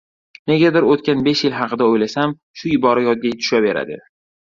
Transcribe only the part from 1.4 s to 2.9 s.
yil haqida oʻylasam, shu